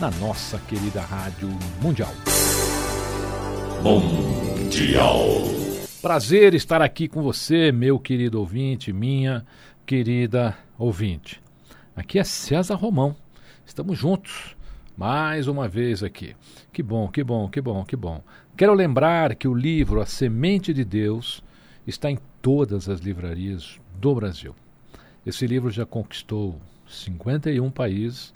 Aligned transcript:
na 0.00 0.10
nossa 0.12 0.58
querida 0.60 1.02
Rádio 1.02 1.50
Mundial. 1.82 2.14
Mundial. 3.82 5.18
Prazer 6.00 6.54
estar 6.54 6.80
aqui 6.80 7.06
com 7.06 7.22
você, 7.22 7.70
meu 7.70 7.98
querido 7.98 8.40
ouvinte, 8.40 8.94
minha 8.94 9.44
querida 9.84 10.56
ouvinte. 10.78 11.42
Aqui 11.94 12.18
é 12.18 12.24
César 12.24 12.76
Romão. 12.76 13.14
Estamos 13.66 13.98
juntos 13.98 14.56
mais 14.96 15.46
uma 15.46 15.68
vez 15.68 16.02
aqui. 16.02 16.34
Que 16.72 16.82
bom, 16.82 17.06
que 17.06 17.22
bom, 17.22 17.46
que 17.50 17.60
bom, 17.60 17.84
que 17.84 17.94
bom. 17.94 18.22
Quero 18.56 18.72
lembrar 18.72 19.34
que 19.34 19.46
o 19.46 19.54
livro 19.54 20.00
A 20.00 20.06
Semente 20.06 20.72
de 20.72 20.82
Deus 20.82 21.44
está 21.86 22.10
em 22.10 22.18
todas 22.40 22.88
as 22.88 23.00
livrarias 23.00 23.78
do 24.00 24.14
Brasil. 24.14 24.56
Esse 25.26 25.46
livro 25.46 25.70
já 25.70 25.84
conquistou 25.84 26.58
51 26.88 27.70
países, 27.70 28.32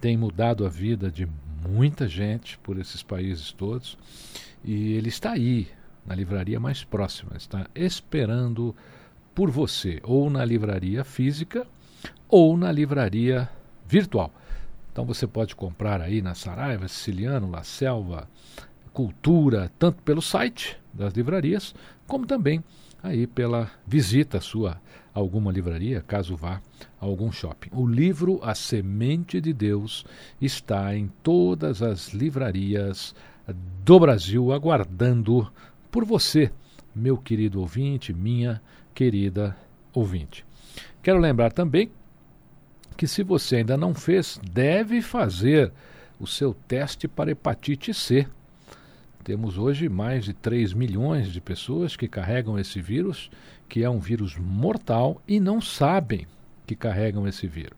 tem 0.00 0.16
mudado 0.16 0.64
a 0.64 0.68
vida 0.68 1.10
de 1.10 1.28
muita 1.68 2.08
gente 2.08 2.58
por 2.58 2.78
esses 2.78 3.02
países 3.02 3.52
todos 3.52 3.98
e 4.64 4.92
ele 4.92 5.08
está 5.08 5.32
aí, 5.32 5.68
na 6.06 6.14
livraria 6.14 6.58
mais 6.58 6.84
próxima, 6.84 7.36
está 7.36 7.66
esperando 7.74 8.74
por 9.34 9.50
você, 9.50 10.00
ou 10.02 10.28
na 10.30 10.44
livraria 10.44 11.04
física 11.04 11.66
ou 12.28 12.56
na 12.56 12.70
livraria 12.70 13.48
virtual. 13.86 14.32
Então 14.92 15.04
você 15.04 15.26
pode 15.26 15.54
comprar 15.54 16.00
aí 16.00 16.20
na 16.20 16.34
Saraiva, 16.34 16.88
Siciliano, 16.88 17.50
La 17.50 17.62
Selva, 17.62 18.28
Cultura, 18.92 19.70
tanto 19.78 20.02
pelo 20.02 20.20
site 20.20 20.78
das 20.92 21.14
livrarias, 21.14 21.74
como 22.06 22.26
também 22.26 22.64
aí 23.02 23.26
pela 23.26 23.70
visita 23.86 24.40
sua 24.40 24.80
alguma 25.18 25.52
livraria, 25.52 26.02
caso 26.06 26.36
vá 26.36 26.60
a 27.00 27.04
algum 27.04 27.30
shopping. 27.30 27.70
O 27.72 27.86
livro 27.86 28.40
A 28.42 28.54
Semente 28.54 29.40
de 29.40 29.52
Deus 29.52 30.04
está 30.40 30.96
em 30.96 31.10
todas 31.22 31.82
as 31.82 32.08
livrarias 32.08 33.14
do 33.84 33.98
Brasil, 33.98 34.52
aguardando 34.52 35.50
por 35.90 36.04
você, 36.04 36.50
meu 36.94 37.16
querido 37.16 37.60
ouvinte, 37.60 38.12
minha 38.12 38.60
querida 38.94 39.56
ouvinte. 39.92 40.44
Quero 41.02 41.18
lembrar 41.18 41.52
também 41.52 41.90
que 42.96 43.06
se 43.06 43.22
você 43.22 43.56
ainda 43.56 43.76
não 43.76 43.94
fez, 43.94 44.40
deve 44.52 45.00
fazer 45.00 45.72
o 46.18 46.26
seu 46.26 46.52
teste 46.52 47.06
para 47.06 47.30
hepatite 47.30 47.94
C. 47.94 48.26
Temos 49.28 49.58
hoje 49.58 49.90
mais 49.90 50.24
de 50.24 50.32
3 50.32 50.72
milhões 50.72 51.30
de 51.30 51.38
pessoas 51.38 51.94
que 51.94 52.08
carregam 52.08 52.58
esse 52.58 52.80
vírus, 52.80 53.30
que 53.68 53.84
é 53.84 53.90
um 53.90 53.98
vírus 53.98 54.38
mortal 54.38 55.20
e 55.28 55.38
não 55.38 55.60
sabem 55.60 56.26
que 56.66 56.74
carregam 56.74 57.28
esse 57.28 57.46
vírus. 57.46 57.76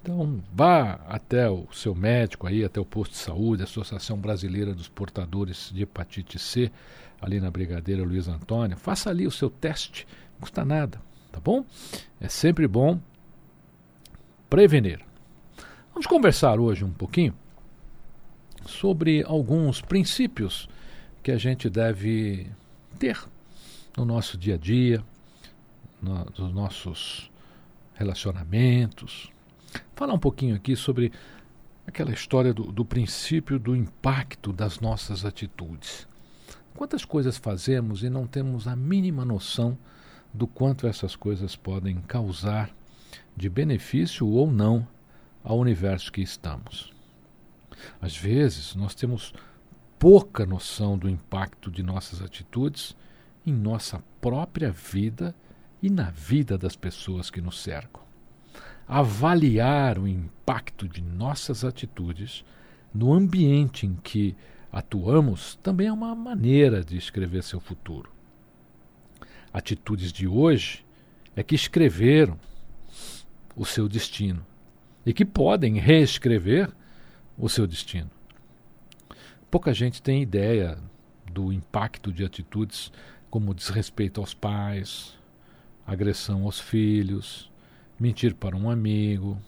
Então, 0.00 0.42
vá 0.50 0.92
até 1.06 1.50
o 1.50 1.66
seu 1.70 1.94
médico 1.94 2.46
aí, 2.46 2.64
até 2.64 2.80
o 2.80 2.84
posto 2.86 3.12
de 3.12 3.18
saúde, 3.18 3.60
a 3.60 3.64
Associação 3.64 4.16
Brasileira 4.16 4.72
dos 4.72 4.88
Portadores 4.88 5.70
de 5.70 5.82
Hepatite 5.82 6.38
C, 6.38 6.72
ali 7.20 7.40
na 7.40 7.50
Brigadeira 7.50 8.02
Luiz 8.02 8.26
Antônio, 8.26 8.78
faça 8.78 9.10
ali 9.10 9.26
o 9.26 9.30
seu 9.30 9.50
teste, 9.50 10.08
não 10.32 10.40
custa 10.40 10.64
nada, 10.64 10.98
tá 11.30 11.40
bom? 11.40 11.62
É 12.18 12.28
sempre 12.28 12.66
bom 12.66 12.98
prevenir. 14.48 15.00
Vamos 15.92 16.06
conversar 16.06 16.58
hoje 16.58 16.86
um 16.86 16.90
pouquinho 16.90 17.34
sobre 18.70 19.22
alguns 19.24 19.80
princípios 19.80 20.68
que 21.22 21.30
a 21.30 21.36
gente 21.36 21.68
deve 21.68 22.46
ter 22.98 23.18
no 23.96 24.04
nosso 24.04 24.38
dia 24.38 24.54
a 24.54 24.58
dia, 24.58 25.04
no, 26.00 26.24
nos 26.38 26.52
nossos 26.54 27.30
relacionamentos. 27.94 29.30
Falar 29.94 30.14
um 30.14 30.18
pouquinho 30.18 30.56
aqui 30.56 30.74
sobre 30.74 31.12
aquela 31.86 32.12
história 32.12 32.54
do, 32.54 32.72
do 32.72 32.84
princípio 32.84 33.58
do 33.58 33.76
impacto 33.76 34.52
das 34.52 34.80
nossas 34.80 35.24
atitudes. 35.24 36.08
Quantas 36.74 37.04
coisas 37.04 37.36
fazemos 37.36 38.02
e 38.02 38.08
não 38.08 38.26
temos 38.26 38.66
a 38.66 38.74
mínima 38.74 39.24
noção 39.24 39.76
do 40.32 40.46
quanto 40.46 40.86
essas 40.86 41.16
coisas 41.16 41.56
podem 41.56 42.00
causar 42.02 42.70
de 43.36 43.48
benefício 43.48 44.26
ou 44.26 44.50
não 44.50 44.86
ao 45.42 45.58
universo 45.58 46.12
que 46.12 46.22
estamos. 46.22 46.99
Às 48.00 48.16
vezes, 48.16 48.74
nós 48.74 48.94
temos 48.94 49.32
pouca 49.98 50.46
noção 50.46 50.96
do 50.96 51.08
impacto 51.08 51.70
de 51.70 51.82
nossas 51.82 52.22
atitudes 52.22 52.96
em 53.46 53.52
nossa 53.52 54.02
própria 54.20 54.70
vida 54.70 55.34
e 55.82 55.90
na 55.90 56.10
vida 56.10 56.56
das 56.56 56.76
pessoas 56.76 57.30
que 57.30 57.40
nos 57.40 57.60
cercam. 57.60 58.02
Avaliar 58.86 59.98
o 59.98 60.08
impacto 60.08 60.88
de 60.88 61.02
nossas 61.02 61.64
atitudes 61.64 62.44
no 62.92 63.12
ambiente 63.12 63.86
em 63.86 63.94
que 63.94 64.36
atuamos 64.72 65.58
também 65.62 65.86
é 65.86 65.92
uma 65.92 66.14
maneira 66.14 66.82
de 66.82 66.96
escrever 66.96 67.42
seu 67.42 67.60
futuro. 67.60 68.10
Atitudes 69.52 70.12
de 70.12 70.26
hoje 70.26 70.84
é 71.36 71.42
que 71.42 71.54
escreveram 71.54 72.38
o 73.56 73.64
seu 73.64 73.88
destino 73.88 74.44
e 75.04 75.12
que 75.12 75.24
podem 75.24 75.78
reescrever 75.78 76.70
o 77.40 77.48
seu 77.48 77.66
destino. 77.66 78.10
Pouca 79.50 79.72
gente 79.72 80.02
tem 80.02 80.22
ideia 80.22 80.78
do 81.32 81.52
impacto 81.52 82.12
de 82.12 82.24
atitudes 82.24 82.92
como 83.30 83.54
desrespeito 83.54 84.20
aos 84.20 84.34
pais, 84.34 85.18
agressão 85.86 86.44
aos 86.44 86.60
filhos, 86.60 87.50
mentir 87.98 88.34
para 88.34 88.56
um 88.56 88.70
amigo, 88.70 89.40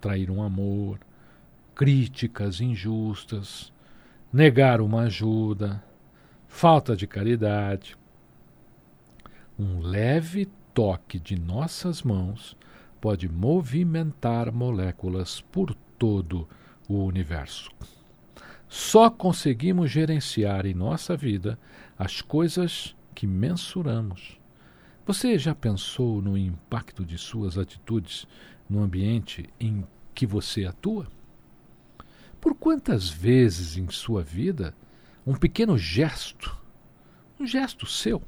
trair 0.00 0.30
um 0.30 0.42
amor, 0.42 1.00
críticas 1.74 2.60
injustas, 2.60 3.72
negar 4.32 4.80
uma 4.80 5.02
ajuda, 5.02 5.82
falta 6.46 6.94
de 6.94 7.06
caridade. 7.06 7.96
Um 9.58 9.80
leve 9.80 10.46
toque 10.74 11.18
de 11.18 11.38
nossas 11.38 12.02
mãos 12.02 12.56
pode 13.00 13.28
movimentar 13.28 14.52
moléculas 14.52 15.40
por 15.40 15.74
todo 15.98 16.42
o 16.42 16.65
universo. 16.88 17.70
Só 18.68 19.08
conseguimos 19.08 19.90
gerenciar 19.90 20.66
em 20.66 20.74
nossa 20.74 21.16
vida 21.16 21.58
as 21.98 22.20
coisas 22.20 22.94
que 23.14 23.26
mensuramos. 23.26 24.38
Você 25.06 25.38
já 25.38 25.54
pensou 25.54 26.20
no 26.20 26.36
impacto 26.36 27.04
de 27.04 27.16
suas 27.16 27.56
atitudes 27.56 28.26
no 28.68 28.82
ambiente 28.82 29.48
em 29.58 29.84
que 30.14 30.26
você 30.26 30.64
atua? 30.64 31.06
Por 32.40 32.54
quantas 32.54 33.08
vezes 33.08 33.76
em 33.76 33.88
sua 33.88 34.22
vida 34.22 34.74
um 35.26 35.34
pequeno 35.34 35.78
gesto, 35.78 36.56
um 37.38 37.46
gesto 37.46 37.86
seu, 37.86 38.22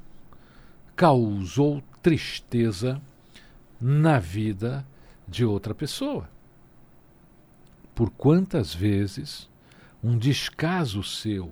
causou 0.95 1.81
tristeza 2.01 3.01
na 3.79 4.19
vida 4.19 4.85
de 5.27 5.45
outra 5.45 5.73
pessoa. 5.73 6.29
Por 7.99 8.11
quantas 8.11 8.73
vezes 8.73 9.49
um 10.01 10.17
descaso 10.17 11.03
seu 11.03 11.51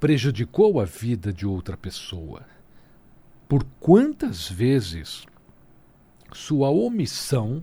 prejudicou 0.00 0.80
a 0.80 0.86
vida 0.86 1.30
de 1.30 1.46
outra 1.46 1.76
pessoa? 1.76 2.46
Por 3.46 3.62
quantas 3.78 4.48
vezes 4.48 5.26
sua 6.32 6.70
omissão 6.70 7.62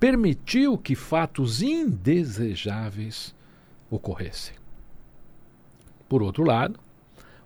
permitiu 0.00 0.78
que 0.78 0.94
fatos 0.94 1.60
indesejáveis 1.60 3.34
ocorressem? 3.90 4.56
Por 6.08 6.22
outro 6.22 6.44
lado, 6.44 6.80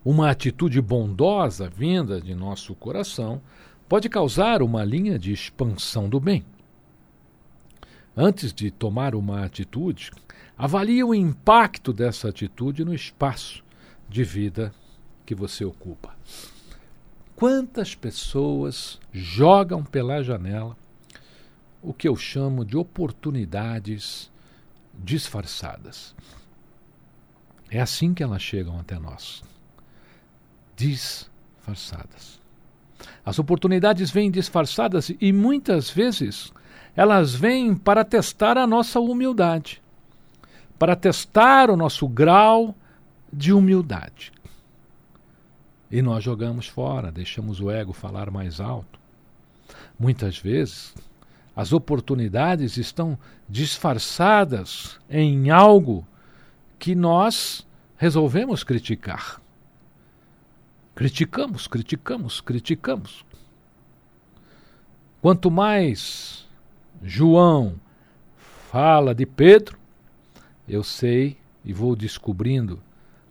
uma 0.04 0.30
atitude 0.30 0.80
bondosa 0.80 1.68
vinda 1.68 2.20
de 2.20 2.32
nosso 2.32 2.76
coração 2.76 3.42
pode 3.88 4.08
causar 4.08 4.62
uma 4.62 4.84
linha 4.84 5.18
de 5.18 5.32
expansão 5.32 6.08
do 6.08 6.20
bem. 6.20 6.44
Antes 8.16 8.52
de 8.52 8.70
tomar 8.70 9.14
uma 9.14 9.44
atitude, 9.44 10.10
avalie 10.56 11.02
o 11.02 11.14
impacto 11.14 11.92
dessa 11.92 12.28
atitude 12.28 12.84
no 12.84 12.94
espaço 12.94 13.64
de 14.08 14.22
vida 14.22 14.72
que 15.24 15.34
você 15.34 15.64
ocupa. 15.64 16.14
Quantas 17.34 17.94
pessoas 17.94 19.00
jogam 19.12 19.82
pela 19.82 20.22
janela 20.22 20.76
o 21.82 21.92
que 21.92 22.06
eu 22.06 22.14
chamo 22.14 22.64
de 22.64 22.76
oportunidades 22.76 24.30
disfarçadas? 24.94 26.14
É 27.70 27.80
assim 27.80 28.12
que 28.12 28.22
elas 28.22 28.42
chegam 28.42 28.78
até 28.78 28.98
nós. 28.98 29.42
Disfarçadas. 30.76 32.40
As 33.24 33.38
oportunidades 33.38 34.10
vêm 34.10 34.30
disfarçadas 34.30 35.10
e 35.20 35.32
muitas 35.32 35.90
vezes 35.90 36.52
elas 36.94 37.34
vêm 37.34 37.74
para 37.74 38.04
testar 38.04 38.58
a 38.58 38.66
nossa 38.66 39.00
humildade, 39.00 39.82
para 40.78 40.94
testar 40.94 41.70
o 41.70 41.76
nosso 41.76 42.06
grau 42.06 42.74
de 43.32 43.52
humildade. 43.52 44.32
E 45.90 46.02
nós 46.02 46.22
jogamos 46.24 46.66
fora, 46.66 47.10
deixamos 47.10 47.60
o 47.60 47.70
ego 47.70 47.92
falar 47.92 48.30
mais 48.30 48.60
alto. 48.60 48.98
Muitas 49.98 50.38
vezes, 50.38 50.94
as 51.54 51.72
oportunidades 51.72 52.76
estão 52.76 53.18
disfarçadas 53.48 54.98
em 55.08 55.50
algo 55.50 56.06
que 56.78 56.94
nós 56.94 57.66
resolvemos 57.96 58.64
criticar. 58.64 59.40
Criticamos, 60.94 61.66
criticamos, 61.66 62.40
criticamos. 62.40 63.24
Quanto 65.20 65.50
mais 65.50 66.41
João 67.02 67.80
fala 68.70 69.14
de 69.14 69.26
Pedro, 69.26 69.78
eu 70.68 70.84
sei 70.84 71.36
e 71.64 71.72
vou 71.72 71.96
descobrindo 71.96 72.80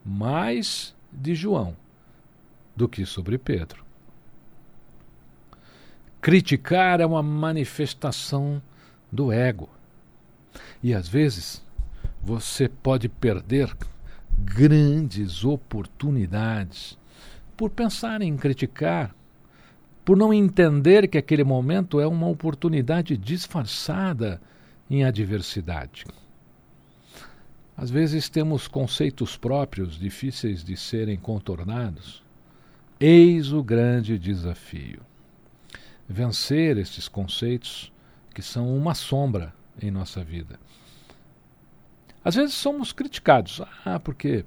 mais 0.06 0.94
de 1.12 1.34
João 1.34 1.76
do 2.76 2.90
que 2.90 3.06
sobre 3.06 3.38
Pedro. 3.38 3.86
Criticar 6.22 7.02
é 7.02 7.06
uma 7.06 7.24
manifestação 7.24 8.62
do 9.12 9.32
ego. 9.32 9.70
E 10.84 10.94
às 10.94 11.08
vezes 11.08 11.64
você 12.22 12.68
pode 12.68 13.10
perder 13.10 13.76
grandes 14.38 15.44
oportunidades 15.44 16.98
por 17.58 17.70
pensar 17.70 18.22
em 18.22 18.36
criticar, 18.38 19.16
por 20.04 20.18
não 20.18 20.34
entender 20.34 21.08
que 21.08 21.18
aquele 21.18 21.44
momento 21.44 22.00
é 22.00 22.08
uma 22.08 22.28
oportunidade 22.28 23.18
disfarçada 23.18 24.42
em 24.90 25.04
adversidade. 25.04 26.06
Às 27.78 27.90
vezes 27.90 28.30
temos 28.30 28.68
conceitos 28.68 29.38
próprios 29.38 29.98
difíceis 29.98 30.64
de 30.64 30.76
serem 30.76 31.18
contornados. 31.18 32.22
Eis 33.00 33.52
o 33.52 33.64
grande 33.64 34.20
desafio. 34.20 35.02
Vencer 36.08 36.78
estes 36.78 37.08
conceitos 37.08 37.92
que 38.34 38.42
são 38.42 38.76
uma 38.76 38.94
sombra 38.94 39.54
em 39.82 39.90
nossa 39.90 40.24
vida. 40.24 40.60
Às 42.24 42.36
vezes 42.36 42.54
somos 42.54 42.92
criticados. 42.92 43.62
Ah, 43.84 44.00
porque 44.00 44.46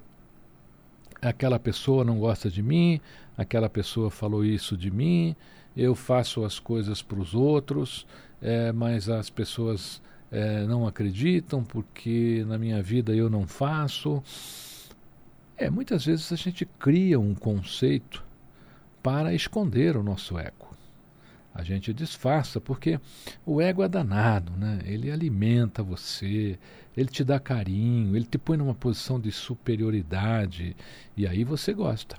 aquela 1.21 1.59
pessoa 1.59 2.05
não 2.05 2.19
gosta 2.19 2.49
de 2.49 2.61
mim, 2.61 3.01
aquela 3.37 3.69
pessoa 3.69 4.09
falou 4.09 4.43
isso 4.43 4.77
de 4.77 4.91
mim, 4.91 5.35
eu 5.75 5.95
faço 5.95 6.43
as 6.43 6.59
coisas 6.59 7.01
para 7.01 7.19
os 7.19 7.33
outros, 7.33 8.05
é, 8.41 8.71
mas 8.71 9.09
as 9.09 9.29
pessoas 9.29 10.01
é, 10.31 10.65
não 10.65 10.87
acreditam 10.87 11.63
porque 11.63 12.43
na 12.47 12.57
minha 12.57 12.81
vida 12.81 13.13
eu 13.13 13.29
não 13.29 13.47
faço. 13.47 14.23
É, 15.57 15.69
muitas 15.69 16.05
vezes 16.05 16.31
a 16.31 16.35
gente 16.35 16.65
cria 16.65 17.19
um 17.19 17.33
conceito 17.33 18.23
para 19.01 19.33
esconder 19.33 19.95
o 19.95 20.03
nosso 20.03 20.37
ego 20.37 20.75
a 21.55 21.63
gente 21.63 21.93
disfarça, 21.93 22.59
porque 22.59 22.99
o 23.45 23.61
ego 23.61 23.81
é 23.81 23.87
danado, 23.87 24.51
né? 24.57 24.79
Ele 24.83 25.09
alimenta 25.09 25.81
você, 25.81 26.59
ele 26.97 27.07
te 27.07 27.23
dá 27.23 27.39
carinho, 27.39 28.13
ele 28.13 28.25
te 28.25 28.37
põe 28.37 28.57
numa 28.57 28.75
posição 28.75 29.17
de 29.17 29.31
superioridade 29.31 30.75
e 31.15 31.25
aí 31.25 31.45
você 31.45 31.73
gosta. 31.73 32.17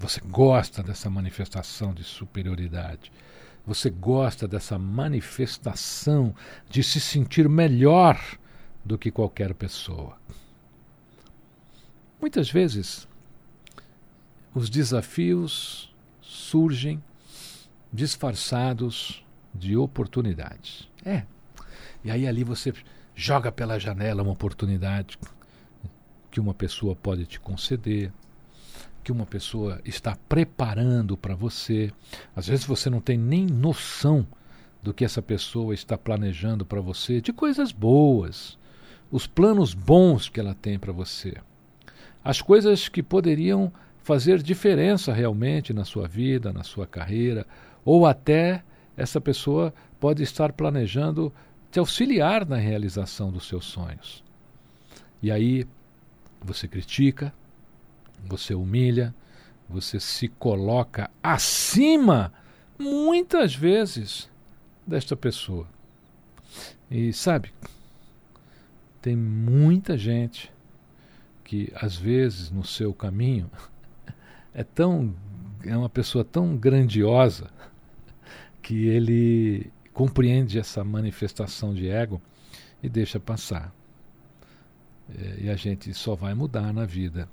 Você 0.00 0.18
gosta 0.18 0.82
dessa 0.82 1.10
manifestação 1.10 1.92
de 1.92 2.02
superioridade. 2.02 3.12
Você 3.66 3.90
gosta 3.90 4.48
dessa 4.48 4.78
manifestação 4.78 6.34
de 6.70 6.82
se 6.82 6.98
sentir 6.98 7.50
melhor 7.50 8.18
do 8.82 8.96
que 8.96 9.10
qualquer 9.10 9.52
pessoa. 9.52 10.16
Muitas 12.18 12.50
vezes 12.50 13.06
os 14.54 14.70
desafios 14.70 15.94
surgem 16.22 17.04
disfarçados 17.92 19.22
de 19.54 19.76
oportunidades. 19.76 20.88
É. 21.04 21.26
E 22.02 22.10
aí 22.10 22.26
ali 22.26 22.42
você 22.42 22.72
joga 23.14 23.52
pela 23.52 23.78
janela 23.78 24.22
uma 24.22 24.32
oportunidade 24.32 25.18
que 26.30 26.40
uma 26.40 26.54
pessoa 26.54 26.96
pode 26.96 27.26
te 27.26 27.38
conceder, 27.38 28.10
que 29.02 29.12
uma 29.12 29.26
pessoa 29.26 29.80
está 29.84 30.16
preparando 30.28 31.16
para 31.16 31.34
você. 31.34 31.92
Às 32.34 32.46
vezes 32.48 32.64
você 32.64 32.90
não 32.90 33.00
tem 33.00 33.18
nem 33.18 33.46
noção 33.46 34.26
do 34.82 34.94
que 34.94 35.04
essa 35.04 35.20
pessoa 35.20 35.74
está 35.74 35.96
planejando 35.96 36.64
para 36.64 36.80
você, 36.80 37.20
de 37.20 37.32
coisas 37.32 37.72
boas, 37.72 38.58
os 39.10 39.26
planos 39.26 39.74
bons 39.74 40.28
que 40.28 40.40
ela 40.40 40.54
tem 40.54 40.78
para 40.78 40.92
você, 40.92 41.34
as 42.24 42.40
coisas 42.40 42.88
que 42.88 43.02
poderiam 43.02 43.72
fazer 44.02 44.42
diferença 44.42 45.12
realmente 45.12 45.72
na 45.72 45.84
sua 45.84 46.08
vida, 46.08 46.52
na 46.52 46.62
sua 46.62 46.86
carreira, 46.86 47.46
ou 47.84 48.06
até 48.06 48.62
essa 48.96 49.20
pessoa 49.20 49.72
pode 49.98 50.22
estar 50.22 50.52
planejando 50.52 51.32
te 51.70 51.78
auxiliar 51.78 52.46
na 52.46 52.56
realização 52.56 53.30
dos 53.30 53.46
seus 53.46 53.66
sonhos. 53.66 54.24
E 55.22 55.30
aí 55.30 55.66
você 56.42 56.66
critica, 56.66 57.32
você 58.24 58.54
humilha, 58.54 59.14
você 59.68 60.00
se 60.00 60.28
coloca 60.28 61.10
acima, 61.22 62.32
muitas 62.78 63.54
vezes, 63.54 64.28
desta 64.86 65.16
pessoa. 65.16 65.66
E 66.90 67.12
sabe, 67.12 67.52
tem 69.00 69.14
muita 69.16 69.96
gente 69.96 70.52
que 71.44 71.72
às 71.74 71.96
vezes 71.96 72.50
no 72.50 72.64
seu 72.64 72.92
caminho 72.92 73.50
é 74.52 74.64
tão 74.64 75.14
é 75.64 75.76
uma 75.76 75.88
pessoa 75.88 76.24
tão 76.24 76.56
grandiosa 76.56 77.50
que 78.62 78.86
ele 78.86 79.70
compreende 79.92 80.58
essa 80.58 80.82
manifestação 80.82 81.74
de 81.74 81.88
ego 81.88 82.20
e 82.82 82.88
deixa 82.88 83.20
passar. 83.20 83.72
É, 85.18 85.44
e 85.44 85.50
a 85.50 85.56
gente 85.56 85.92
só 85.92 86.14
vai 86.14 86.34
mudar 86.34 86.72
na 86.72 86.86
vida. 86.86 87.28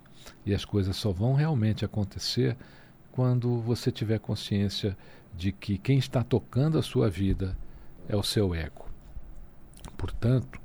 E 0.46 0.54
as 0.54 0.66
coisas 0.66 0.96
só 0.96 1.12
vão 1.12 1.34
realmente 1.34 1.84
acontecer 1.84 2.56
quando 3.12 3.60
você 3.62 3.92
tiver 3.92 4.20
consciência 4.20 4.98
de 5.36 5.52
que 5.52 5.78
quem 5.78 5.98
está 5.98 6.24
tocando 6.24 6.78
a 6.78 6.84
sua 6.84 7.10
vida 7.10 7.58
é 8.08 8.16
o 8.16 8.24
seu 8.24 8.54
ego. 8.54 8.86
Portanto, 9.98 10.60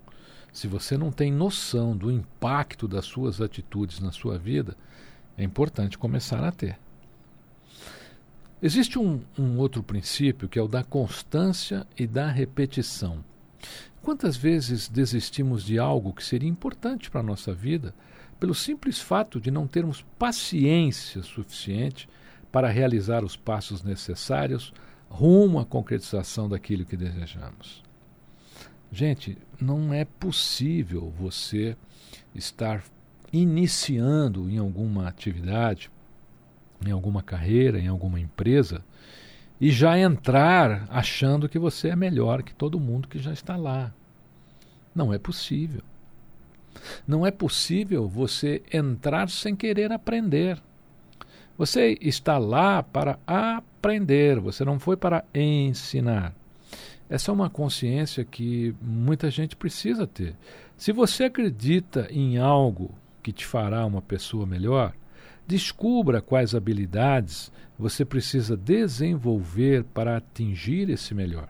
se 0.53 0.69
você 0.69 0.99
não 0.99 1.11
tem 1.11 1.33
noção 1.33 1.97
do 1.97 2.11
impacto 2.11 2.87
das 2.87 3.07
suas 3.07 3.41
atitudes 3.41 4.01
na 4.01 4.13
sua 4.13 4.39
vida, 4.39 4.77
é 5.37 5.43
importante 5.43 5.97
começar 5.97 6.45
a 6.45 6.53
ter. 6.53 6.79
Existe 8.63 8.99
um, 8.99 9.23
um 9.37 9.59
outro 9.59 9.83
princípio 9.83 10.49
que 10.49 10.59
é 10.59 10.63
o 10.63 10.69
da 10.69 10.85
constância 10.85 11.87
e 11.99 12.07
da 12.07 12.29
repetição. 12.29 13.25
Quantas 14.03 14.37
vezes 14.37 14.89
desistimos 14.89 15.65
de 15.65 15.79
algo 15.79 16.13
que 16.13 16.25
seria 16.25 16.49
importante 16.49 17.11
para 17.11 17.21
a 17.21 17.25
nossa 17.25 17.55
vida 17.55 17.95
pelo 18.43 18.57
simples 18.57 19.01
fato 19.01 19.41
de 19.41 19.53
não 19.53 19.69
termos 19.69 20.05
paciência 20.19 21.23
suficiente 21.23 22.09
para 22.51 22.69
realizar 22.69 23.23
os 23.25 23.37
passos 23.37 23.85
necessários 23.85 24.75
rumo 25.09 25.61
à 25.61 25.65
concretização 25.65 26.49
daquilo 26.49 26.85
que 26.85 26.97
desejamos? 26.97 27.85
Gente, 28.91 29.39
não 29.61 29.95
é 29.95 30.05
possível 30.05 31.09
você 31.17 31.77
estar 32.35 32.83
iniciando 33.33 34.51
em 34.51 34.59
alguma 34.59 35.07
atividade, 35.07 35.89
em 36.85 36.91
alguma 36.91 37.23
carreira, 37.23 37.79
em 37.79 37.87
alguma 37.87 38.19
empresa, 38.19 38.85
e 39.61 39.71
já 39.71 39.97
entrar 39.97 40.85
achando 40.91 41.49
que 41.49 41.61
você 41.61 41.91
é 41.91 41.97
melhor 41.97 42.43
que 42.43 42.53
todo 42.53 42.81
mundo 42.81 43.07
que 43.07 43.21
já 43.21 43.33
está 43.33 43.55
lá. 43.55 43.95
Não 44.93 45.15
é 45.15 45.19
possível. 45.19 45.85
Não 47.07 47.27
é 47.27 47.31
possível 47.31 48.09
você 48.09 48.63
entrar 48.73 49.29
sem 49.29 49.55
querer 49.55 49.93
aprender. 49.93 50.59
Você 51.57 51.99
está 52.01 52.39
lá 52.39 52.83
para 52.83 53.19
aprender, 53.27 54.41
você 54.41 54.65
não 54.65 54.79
foi 54.79 54.97
para 54.97 55.25
ensinar. 55.35 56.35
Essa 57.09 57.31
é 57.31 57.35
uma 57.35 57.51
consciência 57.51 58.25
que 58.25 58.75
muita 58.81 59.31
gente 59.31 59.55
precisa 59.55 60.07
ter. 60.07 60.35
Se 60.77 60.93
você 60.93 61.25
acredita 61.25 62.09
em 62.11 62.39
algo 62.39 62.95
que 63.23 63.33
te 63.33 63.45
fará 63.45 63.85
uma 63.85 64.01
pessoa 64.01 64.47
melhor, 64.47 64.95
descubra 65.47 66.23
quais 66.23 66.55
habilidades 66.55 67.53
você 67.79 68.05
precisa 68.05 68.57
desenvolver 68.57 69.85
para 69.85 70.17
atingir 70.17 70.89
esse 70.89 71.15
melhor. 71.15 71.49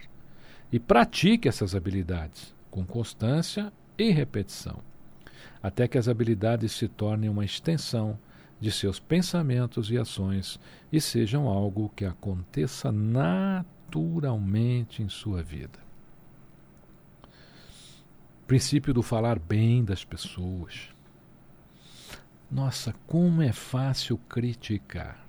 E 0.72 0.80
pratique 0.80 1.48
essas 1.48 1.74
habilidades 1.74 2.54
com 2.70 2.84
constância 2.84 3.72
e 3.96 4.10
repetição, 4.10 4.78
até 5.62 5.86
que 5.86 5.96
as 5.96 6.08
habilidades 6.08 6.72
se 6.72 6.88
tornem 6.88 7.30
uma 7.30 7.44
extensão 7.44 8.18
de 8.60 8.72
seus 8.72 8.98
pensamentos 8.98 9.90
e 9.90 9.98
ações 9.98 10.58
e 10.90 11.00
sejam 11.00 11.48
algo 11.48 11.92
que 11.94 12.04
aconteça 12.04 12.90
naturalmente 12.92 15.02
em 15.02 15.08
sua 15.08 15.42
vida. 15.42 15.78
Princípio 18.46 18.92
do 18.92 19.02
falar 19.02 19.38
bem 19.38 19.84
das 19.84 20.04
pessoas. 20.04 20.90
Nossa, 22.50 22.94
como 23.06 23.40
é 23.40 23.52
fácil 23.52 24.18
criticar. 24.28 25.24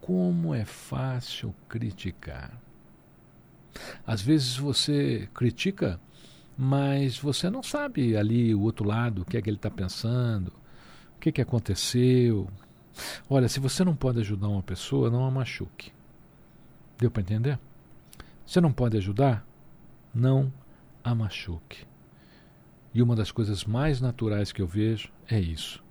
Como 0.00 0.54
é 0.54 0.64
fácil 0.64 1.54
criticar. 1.68 2.58
Às 4.06 4.20
vezes 4.20 4.56
você 4.56 5.28
critica, 5.32 6.00
mas 6.56 7.18
você 7.18 7.50
não 7.50 7.62
sabe 7.62 8.16
ali 8.16 8.54
o 8.54 8.62
outro 8.62 8.86
lado, 8.86 9.22
o 9.22 9.24
que 9.24 9.36
é 9.36 9.42
que 9.42 9.50
ele 9.50 9.56
está 9.56 9.70
pensando, 9.70 10.48
o 11.16 11.20
que, 11.20 11.30
que 11.30 11.42
aconteceu? 11.42 12.48
Olha, 13.28 13.48
se 13.48 13.60
você 13.60 13.84
não 13.84 13.94
pode 13.94 14.20
ajudar 14.20 14.48
uma 14.48 14.62
pessoa, 14.62 15.10
não 15.10 15.26
a 15.26 15.30
machuque. 15.30 15.92
Deu 16.98 17.10
para 17.10 17.22
entender? 17.22 17.58
Você 18.46 18.60
não 18.60 18.72
pode 18.72 18.96
ajudar? 18.96 19.46
Não 20.14 20.52
a 21.04 21.14
machuque. 21.14 21.84
E 22.94 23.02
uma 23.02 23.14
das 23.14 23.30
coisas 23.30 23.64
mais 23.64 24.00
naturais 24.00 24.52
que 24.52 24.62
eu 24.62 24.66
vejo 24.66 25.10
é 25.28 25.38
isso. 25.38 25.84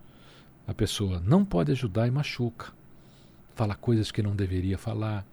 A 0.67 0.74
pessoa 0.74 1.22
não 1.24 1.45
pode 1.45 1.72
ajudar 1.72 2.07
e 2.07 2.12
machuca. 2.12 2.74
Fala 3.53 3.75
coisas 3.75 4.12
que 4.12 4.24
não 4.24 4.36
deveria 4.36 4.77
falar. 4.77 5.24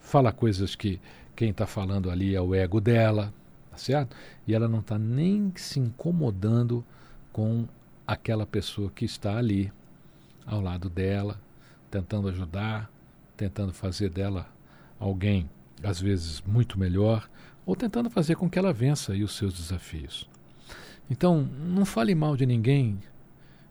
Fala 0.00 0.32
coisas 0.32 0.74
que 0.74 1.00
quem 1.36 1.50
está 1.50 1.66
falando 1.66 2.10
ali 2.10 2.34
é 2.34 2.40
o 2.40 2.54
ego 2.54 2.80
dela, 2.80 3.32
certo? 3.80 4.16
E 4.46 4.54
ela 4.54 4.68
não 4.68 4.80
está 4.80 4.98
nem 4.98 5.52
se 5.56 5.80
incomodando 5.80 6.84
com 7.32 7.66
aquela 8.06 8.46
pessoa 8.46 8.90
que 8.90 9.04
está 9.04 9.36
ali 9.36 9.72
ao 10.46 10.60
lado 10.60 10.90
dela, 10.90 11.40
tentando 11.90 12.28
ajudar, 12.28 12.90
tentando 13.36 13.72
fazer 13.72 14.10
dela 14.10 14.46
alguém, 14.98 15.48
às 15.82 16.00
vezes, 16.00 16.40
muito 16.42 16.78
melhor, 16.78 17.28
ou 17.64 17.76
tentando 17.76 18.10
fazer 18.10 18.36
com 18.36 18.50
que 18.50 18.58
ela 18.58 18.72
vença 18.72 19.12
os 19.12 19.36
seus 19.36 19.54
desafios. 19.54 20.28
Então, 21.08 21.42
não 21.42 21.84
fale 21.84 22.14
mal 22.14 22.36
de 22.36 22.46
ninguém, 22.46 23.00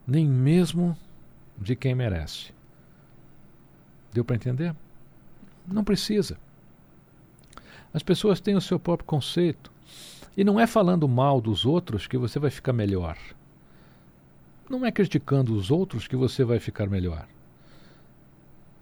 nem 0.05 0.27
mesmo 0.27 0.97
de 1.57 1.75
quem 1.75 1.93
merece. 1.93 2.53
Deu 4.11 4.25
para 4.25 4.35
entender? 4.35 4.75
Não 5.67 5.83
precisa. 5.83 6.37
As 7.93 8.03
pessoas 8.03 8.39
têm 8.39 8.55
o 8.55 8.61
seu 8.61 8.79
próprio 8.79 9.05
conceito. 9.05 9.71
E 10.36 10.43
não 10.43 10.59
é 10.59 10.65
falando 10.65 11.07
mal 11.07 11.41
dos 11.41 11.65
outros 11.65 12.07
que 12.07 12.17
você 12.17 12.39
vai 12.39 12.50
ficar 12.50 12.74
melhor. 12.74 13.17
Não 14.69 14.86
é 14.86 14.91
criticando 14.91 15.55
os 15.55 15.71
outros 15.71 16.07
que 16.07 16.15
você 16.15 16.43
vai 16.43 16.59
ficar 16.59 16.88
melhor. 16.88 17.27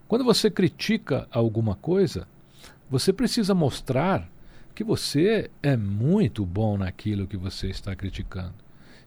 Quando 0.08 0.24
você 0.24 0.50
critica 0.50 1.28
alguma 1.32 1.76
coisa, 1.76 2.28
você 2.90 3.12
precisa 3.12 3.54
mostrar 3.54 4.30
que 4.74 4.84
você 4.84 5.50
é 5.62 5.76
muito 5.76 6.46
bom 6.46 6.78
naquilo 6.78 7.28
que 7.28 7.36
você 7.36 7.68
está 7.68 7.96
criticando. 7.96 8.54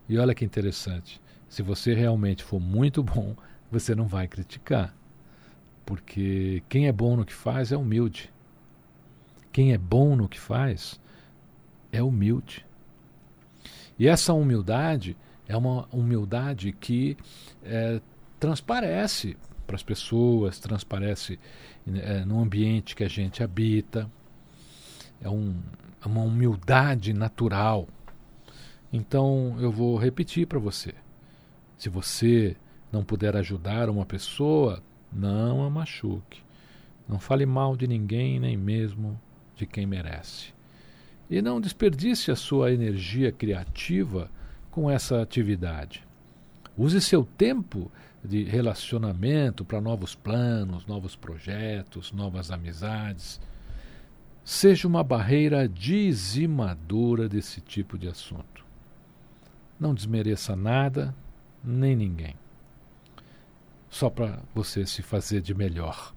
E 0.07 0.17
olha 0.17 0.35
que 0.35 0.45
interessante, 0.45 1.21
se 1.49 1.63
você 1.63 1.93
realmente 1.93 2.43
for 2.43 2.59
muito 2.59 3.01
bom, 3.01 3.35
você 3.71 3.95
não 3.95 4.05
vai 4.05 4.27
criticar. 4.27 4.95
Porque 5.85 6.61
quem 6.69 6.87
é 6.87 6.91
bom 6.91 7.15
no 7.15 7.25
que 7.25 7.33
faz 7.33 7.71
é 7.71 7.77
humilde. 7.77 8.31
Quem 9.51 9.73
é 9.73 9.77
bom 9.77 10.15
no 10.15 10.29
que 10.29 10.39
faz 10.39 10.99
é 11.91 12.01
humilde. 12.01 12.65
E 13.97 14.07
essa 14.07 14.33
humildade 14.33 15.15
é 15.47 15.55
uma 15.55 15.87
humildade 15.91 16.71
que 16.71 17.17
é, 17.63 18.01
transparece 18.39 19.37
para 19.67 19.75
as 19.75 19.83
pessoas, 19.83 20.59
transparece 20.59 21.39
é, 21.87 22.25
no 22.25 22.41
ambiente 22.41 22.95
que 22.95 23.03
a 23.03 23.09
gente 23.09 23.43
habita. 23.43 24.09
É, 25.21 25.29
um, 25.29 25.55
é 26.03 26.07
uma 26.07 26.21
humildade 26.21 27.13
natural. 27.13 27.87
Então 28.91 29.55
eu 29.59 29.71
vou 29.71 29.97
repetir 29.97 30.47
para 30.47 30.59
você. 30.59 30.93
Se 31.77 31.89
você 31.89 32.55
não 32.91 33.03
puder 33.03 33.35
ajudar 33.37 33.89
uma 33.89 34.05
pessoa, 34.05 34.81
não 35.11 35.63
a 35.63 35.69
machuque. 35.69 36.41
Não 37.07 37.19
fale 37.19 37.45
mal 37.45 37.75
de 37.75 37.87
ninguém, 37.87 38.39
nem 38.39 38.57
mesmo 38.57 39.19
de 39.55 39.65
quem 39.65 39.85
merece. 39.85 40.53
E 41.31 41.41
não 41.41 41.61
desperdice 41.61 42.29
a 42.29 42.35
sua 42.35 42.73
energia 42.73 43.31
criativa 43.31 44.29
com 44.69 44.91
essa 44.91 45.21
atividade. 45.21 46.03
Use 46.77 46.99
seu 46.99 47.23
tempo 47.23 47.89
de 48.21 48.43
relacionamento 48.43 49.63
para 49.63 49.79
novos 49.79 50.13
planos, 50.13 50.85
novos 50.85 51.15
projetos, 51.15 52.11
novas 52.11 52.51
amizades. 52.51 53.39
Seja 54.43 54.85
uma 54.85 55.05
barreira 55.05 55.69
dizimadora 55.69 57.29
desse 57.29 57.61
tipo 57.61 57.97
de 57.97 58.09
assunto. 58.09 58.65
Não 59.79 59.93
desmereça 59.93 60.53
nada, 60.53 61.15
nem 61.63 61.95
ninguém. 61.95 62.35
Só 63.89 64.09
para 64.09 64.39
você 64.53 64.85
se 64.85 65.01
fazer 65.01 65.39
de 65.39 65.53
melhor. 65.53 66.13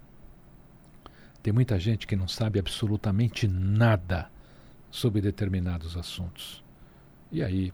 Tem 1.41 1.53
muita 1.53 1.79
gente 1.79 2.05
que 2.05 2.17
não 2.17 2.27
sabe 2.27 2.59
absolutamente 2.59 3.47
nada 3.47 4.34
sobre 4.95 5.21
determinados 5.21 5.97
assuntos. 5.97 6.63
E 7.33 7.43
aí 7.43 7.73